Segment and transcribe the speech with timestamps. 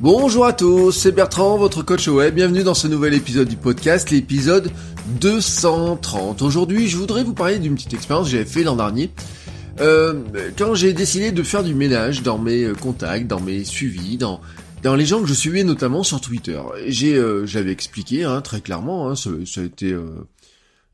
[0.00, 2.34] Bonjour à tous, c'est Bertrand, votre coach web.
[2.34, 4.70] Bienvenue dans ce nouvel épisode du podcast, l'épisode
[5.20, 6.42] 230.
[6.42, 9.10] Aujourd'hui, je voudrais vous parler d'une petite expérience que j'avais fait l'an dernier.
[9.80, 10.22] Euh,
[10.56, 14.40] quand j'ai décidé de faire du ménage dans mes euh, contacts, dans mes suivis, dans
[14.82, 18.60] dans les gens que je suivais notamment sur Twitter, j'ai, euh, j'avais expliqué hein, très
[18.60, 20.06] clairement, hein, ça, a été, euh,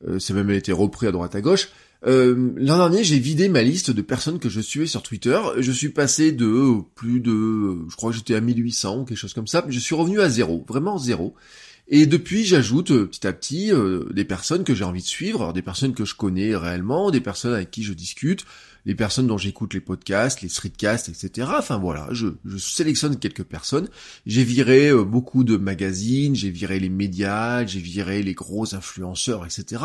[0.08, 1.68] euh, ça a même été repris à droite à gauche.
[2.06, 5.38] Euh, l'an dernier, j'ai vidé ma liste de personnes que je suivais sur Twitter.
[5.58, 9.34] Je suis passé de plus de, je crois que j'étais à 1800 ou quelque chose
[9.34, 9.64] comme ça.
[9.68, 11.34] Je suis revenu à zéro, vraiment zéro.
[11.88, 13.70] Et depuis, j'ajoute petit à petit
[14.14, 17.52] des personnes que j'ai envie de suivre, des personnes que je connais réellement, des personnes
[17.54, 18.46] avec qui je discute,
[18.84, 21.48] les personnes dont j'écoute les podcasts, les streetcasts, etc.
[21.58, 23.88] Enfin voilà, je, je sélectionne quelques personnes.
[24.26, 29.44] J'ai viré euh, beaucoup de magazines, j'ai viré les médias, j'ai viré les gros influenceurs,
[29.44, 29.82] etc.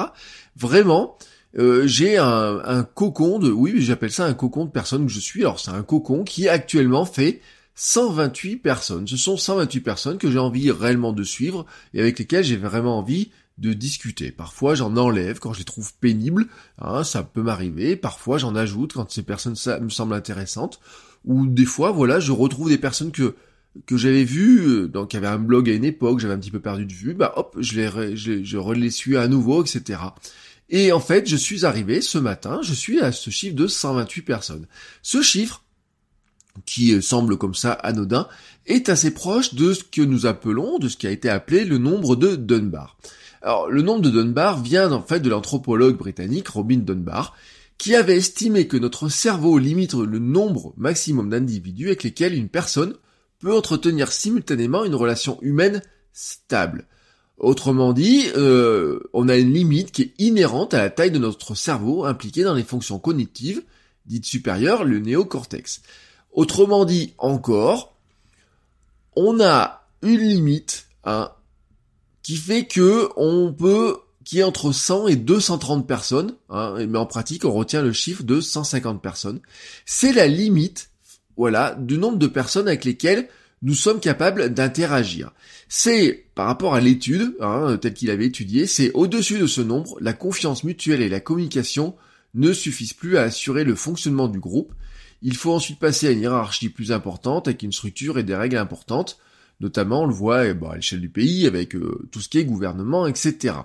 [0.56, 1.18] Vraiment,
[1.58, 5.41] euh, j'ai un, cocon de, oui, j'appelle ça un cocon de personnes que je suis.
[5.41, 7.41] Alors c'est un cocon qui actuellement fait
[7.75, 9.08] 128 personnes.
[9.08, 13.00] Ce sont 128 personnes que j'ai envie réellement de suivre et avec lesquelles j'ai vraiment
[13.00, 14.31] envie de discuter.
[14.31, 16.45] Parfois j'en enlève quand je les trouve pénibles,
[16.80, 17.95] hein, ça peut m'arriver.
[17.95, 20.80] Parfois j'en ajoute quand ces personnes ça me semblent intéressantes.
[21.25, 23.35] Ou des fois, voilà, je retrouve des personnes que
[23.85, 26.50] que j'avais vues, euh, donc qui avaient un blog à une époque, j'avais un petit
[26.50, 30.00] peu perdu de vue, bah hop, je les, je, je les suis à nouveau, etc.
[30.70, 34.22] Et en fait, je suis arrivé ce matin, je suis à ce chiffre de 128
[34.23, 34.68] personnes.
[35.02, 35.64] Ce chiffre,
[36.66, 38.28] qui euh, semble comme ça anodin,
[38.66, 41.78] est assez proche de ce que nous appelons, de ce qui a été appelé le
[41.78, 42.97] nombre de Dunbar.
[43.41, 47.36] Alors, le nombre de Dunbar vient en fait de l'anthropologue britannique Robin Dunbar,
[47.78, 52.96] qui avait estimé que notre cerveau limite le nombre maximum d'individus avec lesquels une personne
[53.40, 55.81] peut entretenir simultanément une relation humaine
[56.12, 56.88] stable.
[57.38, 61.53] Autrement dit, euh, on a une limite qui est inhérente à la taille de notre
[61.53, 63.62] cerveau impliqué dans les fonctions cognitives,
[64.08, 65.81] dites supérieures, le néocortex.
[66.31, 67.96] Autrement dit encore,
[69.16, 71.31] on a une limite, hein,
[72.24, 77.06] qui fait que on peut qui est entre 100 et 230 personnes, hein, mais en
[77.06, 79.40] pratique on retient le chiffre de 150 personnes.
[79.86, 80.90] C'est la limite,
[81.38, 83.30] voilà, du nombre de personnes avec lesquelles
[83.62, 85.31] nous sommes capables d'interagir.
[85.68, 89.97] C'est, par rapport à l'étude, hein, telle qu'il avait étudié, c'est au-dessus de ce nombre,
[90.00, 91.96] la confiance mutuelle et la communication
[92.35, 94.73] ne suffisent plus à assurer le fonctionnement du groupe.
[95.23, 98.57] Il faut ensuite passer à une hiérarchie plus importante avec une structure et des règles
[98.57, 99.17] importantes.
[99.59, 102.38] Notamment, on le voit eh ben, à l'échelle du pays avec euh, tout ce qui
[102.38, 103.56] est gouvernement, etc.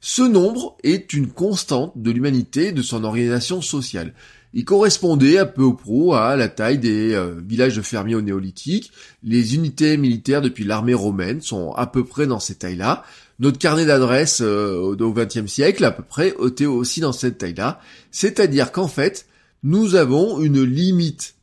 [0.00, 4.12] Ce nombre est une constante de l'humanité de son organisation sociale.
[4.52, 8.20] Il correspondait à peu ou prou à la taille des euh, villages de fermiers au
[8.20, 8.90] néolithique.
[9.22, 13.04] Les unités militaires depuis l'armée romaine sont à peu près dans ces tailles-là.
[13.38, 17.80] Notre carnet d'adresses euh, au XXe siècle, à peu près, était aussi dans cette taille-là.
[18.10, 19.26] C'est-à-dire qu'en fait,
[19.62, 21.34] nous avons une limite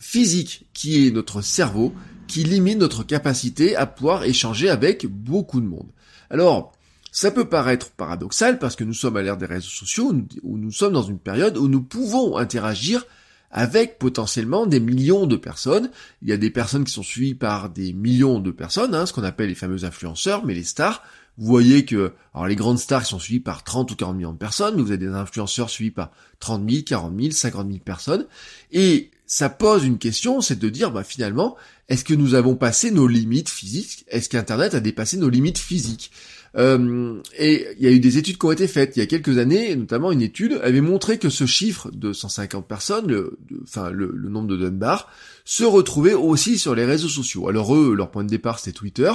[0.00, 1.92] physique qui est notre cerveau,
[2.28, 5.88] qui limite notre capacité à pouvoir échanger avec beaucoup de monde.
[6.30, 6.72] Alors,
[7.18, 10.14] ça peut paraître paradoxal parce que nous sommes à l'ère des réseaux sociaux
[10.44, 13.04] où nous sommes dans une période où nous pouvons interagir
[13.50, 15.90] avec potentiellement des millions de personnes.
[16.22, 19.12] Il y a des personnes qui sont suivies par des millions de personnes, hein, ce
[19.12, 21.02] qu'on appelle les fameux influenceurs, mais les stars.
[21.38, 24.38] Vous voyez que, alors les grandes stars sont suivies par 30 ou 40 millions de
[24.38, 28.26] personnes, vous avez des influenceurs suivis par 30 000, 40 000, 50 000 personnes.
[28.70, 31.56] Et ça pose une question, c'est de dire, bah, finalement,
[31.88, 34.04] est-ce que nous avons passé nos limites physiques?
[34.06, 36.12] Est-ce qu'Internet a dépassé nos limites physiques?
[36.56, 39.06] Euh, Et il y a eu des études qui ont été faites il y a
[39.06, 43.38] quelques années, notamment une étude avait montré que ce chiffre de 150 personnes, le,
[44.28, 45.10] nombre de Dunbar,
[45.44, 47.48] se retrouvait aussi sur les réseaux sociaux.
[47.48, 49.12] Alors eux, leur point de départ c'était Twitter.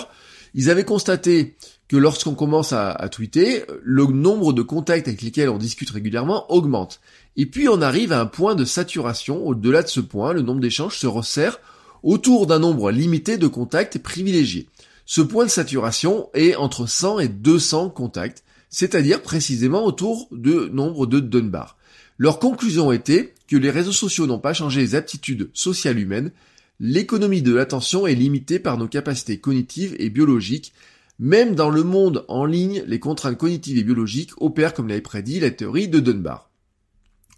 [0.54, 1.56] Ils avaient constaté
[1.88, 6.52] que lorsqu'on commence à, à, tweeter, le nombre de contacts avec lesquels on discute régulièrement
[6.52, 7.02] augmente.
[7.36, 9.46] Et puis on arrive à un point de saturation.
[9.46, 11.60] Au-delà de ce point, le nombre d'échanges se resserre
[12.04, 14.68] autour d'un nombre limité de contacts privilégiés.
[15.06, 21.06] Ce point de saturation est entre 100 et 200 contacts, c'est-à-dire précisément autour de nombre
[21.06, 21.78] de Dunbar.
[22.18, 26.32] Leur conclusion était que les réseaux sociaux n'ont pas changé les aptitudes sociales humaines,
[26.80, 30.74] l'économie de l'attention est limitée par nos capacités cognitives et biologiques,
[31.20, 35.40] même dans le monde en ligne, les contraintes cognitives et biologiques opèrent comme l'avait prédit
[35.40, 36.50] la théorie de Dunbar.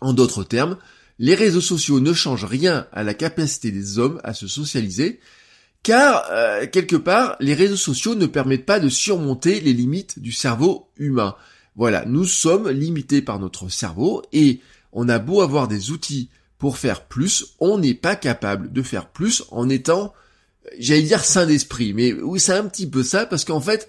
[0.02, 0.78] En d'autres termes,
[1.20, 5.20] les réseaux sociaux ne changent rien à la capacité des hommes à se socialiser,
[5.86, 10.32] car euh, quelque part, les réseaux sociaux ne permettent pas de surmonter les limites du
[10.32, 11.36] cerveau humain.
[11.76, 14.62] Voilà, nous sommes limités par notre cerveau et
[14.94, 19.10] on a beau avoir des outils pour faire plus, on n'est pas capable de faire
[19.10, 20.12] plus en étant,
[20.80, 23.88] j'allais dire sain d'esprit, mais oui c'est un petit peu ça parce qu'en fait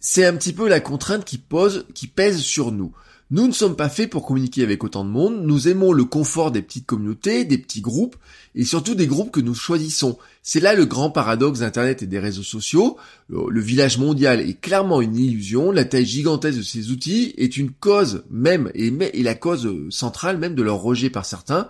[0.00, 2.92] c'est un petit peu la contrainte qui pose, qui pèse sur nous.
[3.30, 6.50] Nous ne sommes pas faits pour communiquer avec autant de monde, nous aimons le confort
[6.50, 8.16] des petites communautés, des petits groupes,
[8.54, 10.16] et surtout des groupes que nous choisissons.
[10.42, 12.96] C'est là le grand paradoxe d'Internet et des réseaux sociaux.
[13.28, 17.70] Le village mondial est clairement une illusion, la taille gigantesque de ces outils est une
[17.70, 18.90] cause même, et,
[19.22, 21.68] la cause centrale même de leur rejet par certains,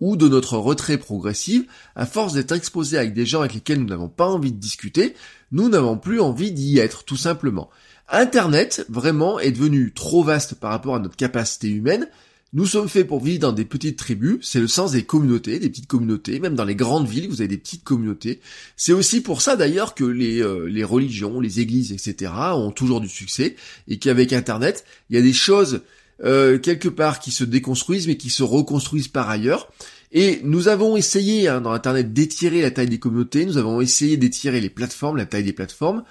[0.00, 3.86] ou de notre retrait progressif, à force d'être exposé avec des gens avec lesquels nous
[3.86, 5.14] n'avons pas envie de discuter,
[5.52, 7.70] nous n'avons plus envie d'y être, tout simplement.
[8.08, 12.08] Internet, vraiment, est devenu trop vaste par rapport à notre capacité humaine.
[12.52, 15.68] Nous sommes faits pour vivre dans des petites tribus, c'est le sens des communautés, des
[15.68, 18.40] petites communautés, même dans les grandes villes, vous avez des petites communautés.
[18.76, 22.32] C'est aussi pour ça d'ailleurs que les, euh, religions, les églises, etc.
[22.54, 23.56] ont toujours du succès,
[23.88, 25.82] et qu'avec Internet, il y a des choses
[26.24, 29.68] euh, quelque part qui se déconstruisent, mais qui se reconstruisent par ailleurs.
[30.12, 34.16] Et nous avons essayé hein, dans Internet d'étirer la taille des communautés, nous avons essayé
[34.16, 36.04] d'étirer les plateformes, la taille des plateformes,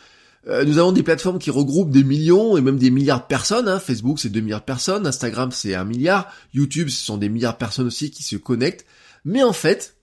[0.48, 3.68] euh, nous avons des plateformes qui regroupent des millions et même des milliards de personnes.
[3.68, 3.80] Hein.
[3.80, 5.08] Facebook, c'est 2 milliards de personnes.
[5.08, 6.32] Instagram, c'est un milliard.
[6.54, 8.86] YouTube, ce sont des milliards de personnes aussi qui se connectent.
[9.24, 9.96] Mais en fait,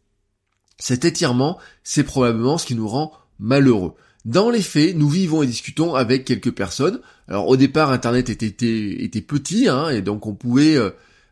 [0.78, 3.94] cet étirement, c'est probablement ce qui nous rend malheureux.
[4.24, 7.00] Dans les faits, nous vivons et discutons avec quelques personnes.
[7.28, 10.90] Alors au départ, Internet était, était, petit, hein, et donc on pouvait euh,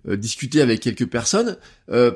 [0.09, 1.57] euh, discuter avec quelques personnes.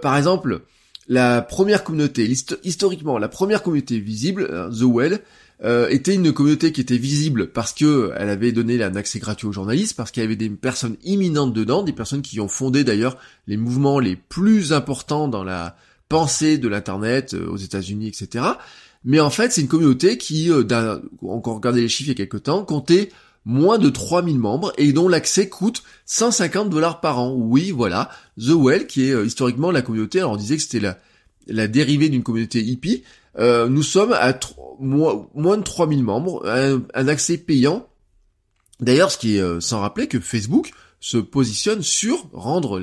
[0.01, 0.63] par exemple,
[1.07, 2.33] la première communauté,
[2.63, 5.21] historiquement, la première communauté visible, The Well,
[5.65, 9.47] euh, était une communauté qui était visible parce que elle avait donné un accès gratuit
[9.47, 12.85] aux journalistes, parce qu'il y avait des personnes imminentes dedans, des personnes qui ont fondé
[12.85, 13.17] d'ailleurs
[13.47, 15.77] les mouvements les plus importants dans la
[16.11, 18.45] pensée de l'internet euh, aux États-Unis, etc.
[19.05, 22.27] Mais en fait, c'est une communauté qui, euh, encore regardé les chiffres il y a
[22.27, 23.11] quelques temps, comptait
[23.47, 27.33] moins de 3000 membres et dont l'accès coûte 150 dollars par an.
[27.35, 30.99] Oui, voilà, The Well, qui est historiquement la communauté, alors on disait que c'était la,
[31.47, 33.03] la dérivée d'une communauté hippie,
[33.39, 34.39] euh, nous sommes à
[34.81, 37.89] moins de 3000 membres, un, accès payant.
[38.81, 42.81] D'ailleurs, ce qui est euh, sans rappeler que Facebook se positionne sur rendre,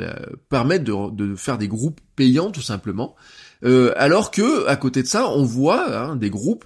[0.49, 3.15] permettre de, faire des groupes payants tout simplement,
[3.63, 6.65] euh, alors que à côté de ça, on voit hein, des groupes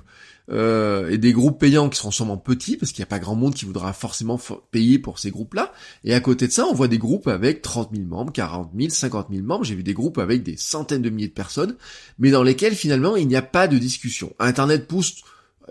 [0.52, 3.36] euh, et des groupes payants qui seront sûrement petits, parce qu'il n'y a pas grand
[3.36, 4.40] monde qui voudra forcément
[4.72, 5.74] payer pour ces groupes-là.
[6.04, 8.90] Et à côté de ça, on voit des groupes avec 30 000 membres, 40 000,
[8.90, 9.64] 50 000 membres.
[9.64, 11.76] J'ai vu des groupes avec des centaines de milliers de personnes,
[12.20, 14.34] mais dans lesquels finalement il n'y a pas de discussion.
[14.40, 15.24] Internet pousse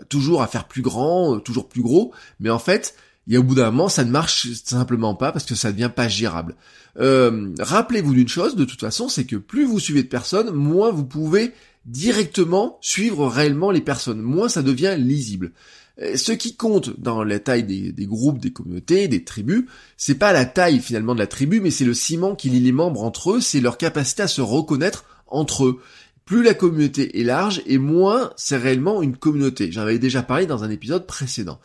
[0.09, 2.95] toujours à faire plus grand, euh, toujours plus gros, mais en fait,
[3.27, 5.71] il y a au bout d'un moment, ça ne marche simplement pas parce que ça
[5.71, 6.55] devient pas gérable.
[6.99, 10.91] Euh, rappelez-vous d'une chose, de toute façon, c'est que plus vous suivez de personnes, moins
[10.91, 11.53] vous pouvez
[11.85, 15.51] directement suivre réellement les personnes, moins ça devient lisible.
[16.01, 19.65] Euh, ce qui compte dans la taille des, groupes, des communautés, des tribus,
[19.97, 22.71] c'est pas la taille finalement de la tribu, mais c'est le ciment qui lie les
[22.71, 25.79] membres entre eux, c'est leur capacité à se reconnaître entre eux.
[26.25, 29.71] Plus la communauté est large et moins c'est réellement une communauté.
[29.71, 31.59] J'en avais déjà parlé dans un épisode précédent.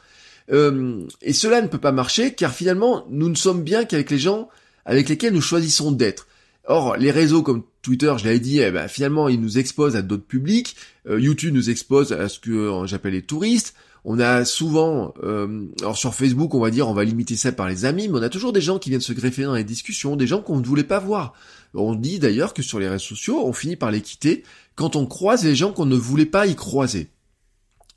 [0.53, 4.19] Euh, et cela ne peut pas marcher car finalement nous ne sommes bien qu'avec les
[4.19, 4.49] gens
[4.85, 6.27] avec lesquels nous choisissons d'être.
[6.67, 10.03] Or, les réseaux comme Twitter, je l'avais dit, eh ben, finalement, ils nous exposent à
[10.03, 10.77] d'autres publics.
[11.09, 13.75] Euh, YouTube nous expose à ce que euh, j'appelle les touristes.
[14.05, 17.69] On a souvent, euh, alors sur Facebook, on va dire, on va limiter ça par
[17.69, 20.17] les amis, mais on a toujours des gens qui viennent se greffer dans les discussions,
[20.17, 21.35] des gens qu'on ne voulait pas voir.
[21.75, 24.43] On dit d'ailleurs que sur les réseaux sociaux, on finit par les quitter
[24.75, 27.11] quand on croise les gens qu'on ne voulait pas y croiser.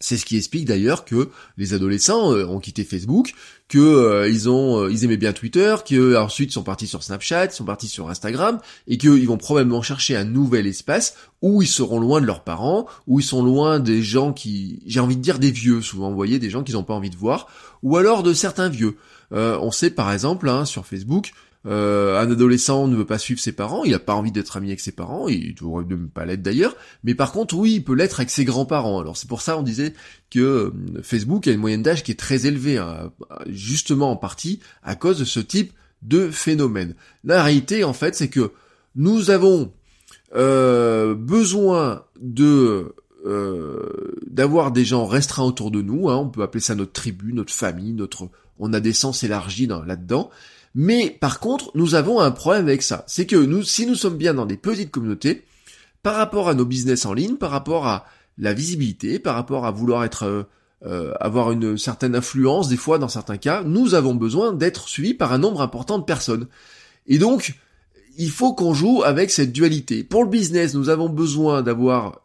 [0.03, 3.33] C'est ce qui explique d'ailleurs que les adolescents euh, ont quitté Facebook,
[3.69, 7.51] que euh, ils ont euh, ils aimaient bien Twitter, que ensuite sont partis sur Snapchat,
[7.51, 12.01] sont partis sur Instagram et qu'ils vont probablement chercher un nouvel espace où ils seront
[12.01, 15.39] loin de leurs parents, où ils sont loin des gens qui j'ai envie de dire
[15.39, 17.47] des vieux souvent, vous voyez des gens qu'ils n'ont pas envie de voir
[17.81, 18.97] ou alors de certains vieux.
[19.31, 21.31] on sait par exemple hein, sur Facebook
[21.65, 24.67] euh, un adolescent ne veut pas suivre ses parents, il a pas envie d'être ami
[24.67, 27.95] avec ses parents, il devrait même pas l'être d'ailleurs, mais par contre oui, il peut
[27.95, 28.99] l'être avec ses grands-parents.
[28.99, 29.93] Alors c'est pour ça on disait
[30.29, 30.71] que euh,
[31.03, 33.13] Facebook a une moyenne d'âge qui est très élevée, hein,
[33.47, 36.95] justement en partie à cause de ce type de phénomène.
[37.23, 38.51] La réalité en fait c'est que
[38.95, 39.71] nous avons
[40.35, 42.03] euh, besoin
[44.27, 47.53] d'avoir des gens restreints autour de nous, hein, on peut appeler ça notre tribu, notre
[47.53, 48.29] famille, notre
[48.59, 50.29] on a des sens élargis là-dedans,
[50.75, 53.03] mais par contre, nous avons un problème avec ça.
[53.07, 55.45] C'est que nous, si nous sommes bien dans des petites communautés,
[56.01, 58.05] par rapport à nos business en ligne, par rapport à
[58.37, 60.43] la visibilité, par rapport à vouloir être euh,
[60.85, 65.13] euh, avoir une certaine influence, des fois dans certains cas, nous avons besoin d'être suivis
[65.13, 66.47] par un nombre important de personnes.
[67.07, 67.57] Et donc,
[68.17, 70.03] il faut qu'on joue avec cette dualité.
[70.03, 72.21] Pour le business, nous avons besoin d'avoir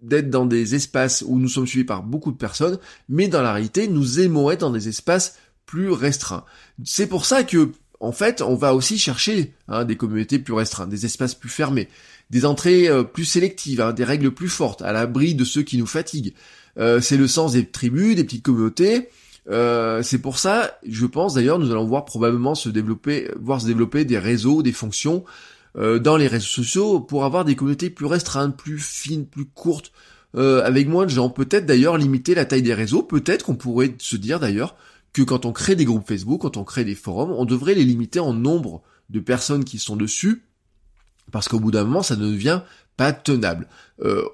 [0.00, 2.78] d'être dans des espaces où nous sommes suivis par beaucoup de personnes,
[3.08, 5.36] mais dans la réalité, nous aimons être dans des espaces
[5.66, 6.44] plus restreints.
[6.84, 10.88] C'est pour ça que, en fait, on va aussi chercher hein, des communautés plus restreintes,
[10.88, 11.88] des espaces plus fermés,
[12.30, 15.78] des entrées euh, plus sélectives, hein, des règles plus fortes, à l'abri de ceux qui
[15.78, 16.34] nous fatiguent.
[16.78, 19.08] Euh, c'est le sens des tribus, des petites communautés.
[19.50, 23.66] Euh, c'est pour ça, je pense d'ailleurs, nous allons voir probablement se développer, voir se
[23.66, 25.24] développer des réseaux, des fonctions
[25.74, 29.92] dans les réseaux sociaux pour avoir des communautés plus restreintes, plus fines, plus courtes,
[30.34, 31.30] avec moins de gens.
[31.30, 33.04] Peut-être d'ailleurs limiter la taille des réseaux.
[33.04, 34.74] Peut-être qu'on pourrait se dire d'ailleurs
[35.18, 37.84] que quand on crée des groupes Facebook, quand on crée des forums, on devrait les
[37.84, 40.42] limiter en nombre de personnes qui sont dessus,
[41.32, 42.62] parce qu'au bout d'un moment, ça ne devient
[42.96, 43.68] pas tenable.
[44.00, 44.24] Euh,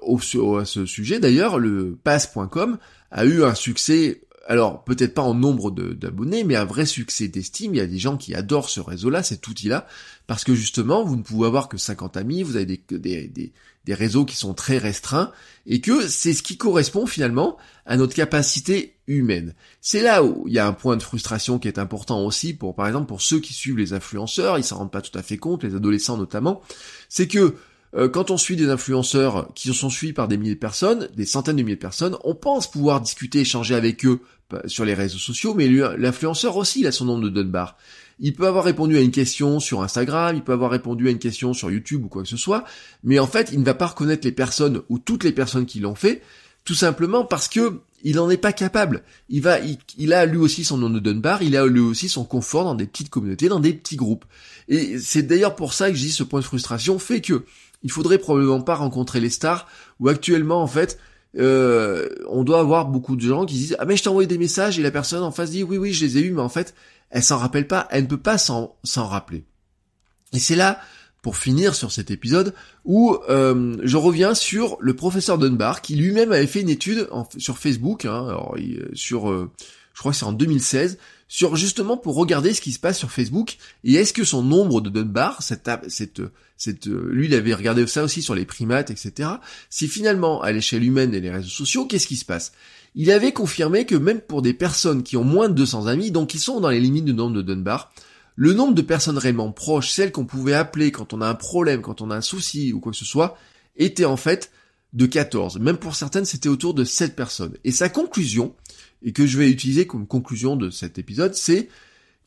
[0.59, 2.77] à ce sujet, d'ailleurs, le pass.com
[3.11, 7.73] a eu un succès alors peut-être pas en nombre d'abonnés, mais un vrai succès d'estime.
[7.73, 9.87] Il y a des gens qui adorent ce réseau-là, cet outil-là,
[10.27, 13.53] parce que justement, vous ne pouvez avoir que 50 amis, vous avez des, des, des,
[13.85, 15.31] des réseaux qui sont très restreints,
[15.67, 19.53] et que c'est ce qui correspond finalement à notre capacité humaine.
[19.81, 22.75] C'est là où il y a un point de frustration qui est important aussi pour,
[22.75, 25.37] par exemple, pour ceux qui suivent les influenceurs, ils s'en rendent pas tout à fait
[25.37, 26.61] compte, les adolescents notamment,
[27.09, 27.55] c'est que
[27.95, 31.25] euh, quand on suit des influenceurs qui sont suivis par des milliers de personnes, des
[31.25, 34.93] centaines de milliers de personnes, on pense pouvoir discuter, échanger avec eux bah, sur les
[34.93, 37.77] réseaux sociaux, mais l'influenceur aussi, il a son nombre de Dunbar.
[38.19, 41.19] Il peut avoir répondu à une question sur Instagram, il peut avoir répondu à une
[41.19, 42.63] question sur YouTube ou quoi que ce soit,
[43.03, 45.79] mais en fait, il ne va pas reconnaître les personnes ou toutes les personnes qui
[45.79, 46.21] l'ont fait,
[46.63, 49.01] tout simplement parce que il n'en est pas capable.
[49.29, 49.57] Il va,
[49.97, 52.75] il, a lui aussi son nom de Dunbar, il a lui aussi son confort dans
[52.75, 54.25] des petites communautés, dans des petits groupes.
[54.67, 57.45] Et c'est d'ailleurs pour ça que je dis ce point de frustration fait que
[57.81, 59.67] il faudrait probablement pas rencontrer les stars,
[59.99, 60.99] ou actuellement en fait,
[61.37, 64.37] euh, on doit avoir beaucoup de gens qui disent ah mais je t'ai envoyé des
[64.37, 66.49] messages et la personne en face dit oui oui je les ai eus mais en
[66.49, 66.73] fait
[67.09, 69.43] elle s'en rappelle pas, elle ne peut pas s'en rappeler.
[70.33, 70.81] Et c'est là
[71.21, 76.31] pour finir sur cet épisode où euh, je reviens sur le professeur Dunbar qui lui-même
[76.31, 78.55] avait fait une étude sur Facebook, hein, alors,
[78.93, 79.49] sur euh,
[79.95, 83.09] je crois que c'est en 2016, sur justement pour regarder ce qui se passe sur
[83.09, 86.21] Facebook et est-ce que son nombre de Dunbar, cette, cette,
[86.57, 89.29] cette, lui il avait regardé ça aussi sur les primates, etc.
[89.69, 92.51] Si finalement à l'échelle humaine et les réseaux sociaux, qu'est-ce qui se passe?
[92.93, 96.29] Il avait confirmé que même pour des personnes qui ont moins de 200 amis, donc
[96.29, 97.91] qui sont dans les limites du nombre de Dunbar,
[98.35, 101.81] le nombre de personnes réellement proches, celles qu'on pouvait appeler quand on a un problème,
[101.81, 103.37] quand on a un souci ou quoi que ce soit,
[103.77, 104.51] était en fait
[104.91, 105.59] de 14.
[105.59, 107.57] Même pour certaines, c'était autour de 7 personnes.
[107.63, 108.53] Et sa conclusion,
[109.05, 111.69] et que je vais utiliser comme conclusion de cet épisode, c'est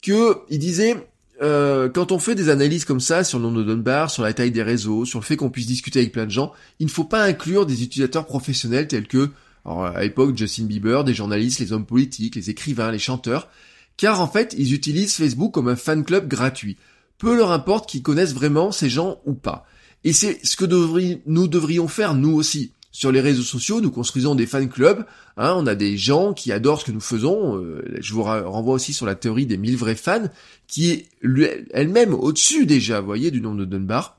[0.01, 0.97] que il disait
[1.43, 4.33] euh, quand on fait des analyses comme ça sur le nombre de Dunbar, sur la
[4.33, 6.91] taille des réseaux, sur le fait qu'on puisse discuter avec plein de gens, il ne
[6.91, 9.31] faut pas inclure des utilisateurs professionnels tels que,
[9.65, 13.49] alors à l'époque, Justin Bieber, des journalistes, les hommes politiques, les écrivains, les chanteurs,
[13.97, 16.77] car en fait, ils utilisent Facebook comme un fan club gratuit.
[17.19, 19.67] Peu leur importe qu'ils connaissent vraiment ces gens ou pas.
[20.05, 20.65] Et c'est ce que
[21.27, 22.73] nous devrions faire nous aussi.
[22.91, 25.05] Sur les réseaux sociaux, nous construisons des fan clubs.
[25.37, 27.57] Hein, on a des gens qui adorent ce que nous faisons.
[27.57, 30.29] Euh, je vous renvoie aussi sur la théorie des 1000 vrais fans,
[30.67, 31.09] qui est
[31.73, 34.19] elle-même au-dessus déjà, vous voyez, du nombre de Dunbar.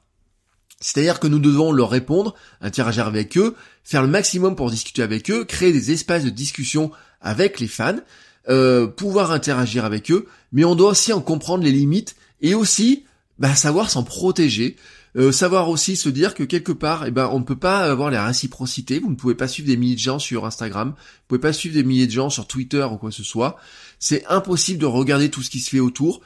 [0.81, 5.29] C'est-à-dire que nous devons leur répondre, interagir avec eux, faire le maximum pour discuter avec
[5.29, 7.99] eux, créer des espaces de discussion avec les fans,
[8.47, 13.03] euh, pouvoir interagir avec eux, mais on doit aussi en comprendre les limites et aussi
[13.39, 14.77] bah, savoir s'en protéger.
[15.15, 18.11] Euh, savoir aussi se dire que quelque part, eh ben, on ne peut pas avoir
[18.11, 18.99] la réciprocité.
[18.99, 20.89] Vous ne pouvez pas suivre des milliers de gens sur Instagram.
[20.89, 23.57] Vous pouvez pas suivre des milliers de gens sur Twitter ou quoi que ce soit.
[23.97, 26.21] C'est impossible de regarder tout ce qui se fait autour.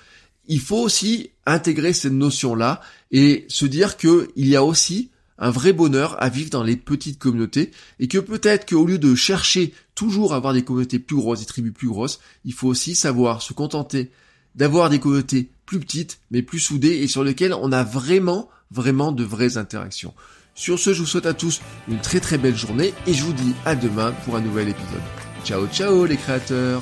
[0.48, 5.50] Il faut aussi intégrer cette notion-là et se dire que il y a aussi un
[5.50, 9.74] vrai bonheur à vivre dans les petites communautés et que peut-être qu'au lieu de chercher
[9.96, 13.42] toujours à avoir des communautés plus grosses, des tribus plus grosses, il faut aussi savoir
[13.42, 14.12] se contenter
[14.56, 19.12] d'avoir des communautés plus petites mais plus soudées et sur lesquelles on a vraiment vraiment
[19.12, 20.14] de vraies interactions.
[20.56, 23.34] Sur ce, je vous souhaite à tous une très très belle journée et je vous
[23.34, 25.02] dis à demain pour un nouvel épisode.
[25.44, 26.82] Ciao ciao les créateurs